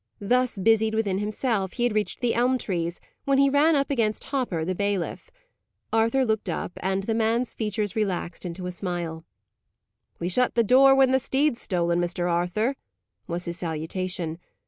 Thus 0.19 0.57
busied 0.57 0.95
within 0.95 1.19
himself, 1.19 1.73
he 1.73 1.83
had 1.83 1.93
reached 1.93 2.21
the 2.21 2.33
elm 2.33 2.57
trees, 2.57 2.99
when 3.25 3.37
he 3.37 3.51
ran 3.51 3.75
up 3.75 3.91
against 3.91 4.23
Hopper, 4.23 4.65
the 4.65 4.73
bailiff. 4.73 5.29
Arthur 5.93 6.25
looked 6.25 6.49
up, 6.49 6.71
and 6.77 7.03
the 7.03 7.13
man's 7.13 7.53
features 7.53 7.95
relaxed 7.95 8.43
into 8.43 8.65
a 8.65 8.71
smile. 8.71 9.23
"We 10.17 10.27
shut 10.27 10.55
the 10.55 10.63
door 10.63 10.95
when 10.95 11.11
the 11.11 11.19
steed's 11.19 11.61
stolen, 11.61 11.99
Mr. 12.01 12.27
Arthur," 12.27 12.75
was 13.27 13.45
his 13.45 13.59
salutation. 13.59 14.39